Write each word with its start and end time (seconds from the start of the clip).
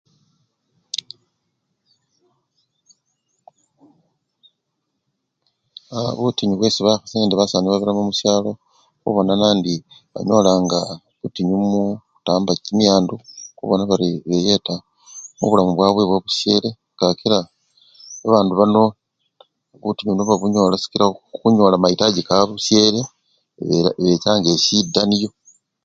Aaa 5.93 6.17
butinyu 6.19 6.55
bwesi 6.57 6.79
bakhasi 6.85 7.15
nende 7.15 7.35
basani 7.39 7.67
babiramo 7.69 8.01
khusyalo, 8.07 8.51
mbona 9.09 9.33
nandi 9.41 9.73
banyolanga 10.13 10.79
butinyu 11.19 11.55
khutamba 12.13 12.51
kimywandu 12.63 13.15
khubona 13.57 13.83
bari 13.89 14.09
beyeta 14.27 14.75
mubulamu 15.37 15.71
bwabwe 15.75 16.03
bwabushele 16.05 16.69
kakila 16.99 17.39
babandu 18.21 18.53
bano 18.59 18.83
butinyu 19.81 20.11
buno 20.11 20.23
babunyola 20.29 20.75
sikila 20.81 21.05
khunyola 21.37 21.75
mayitaji 21.81 22.21
kabusyele 22.29 23.01
ela! 23.73 23.89
ebechanga 23.99 24.49
eshida 24.55 25.01
niyo. 25.07 25.31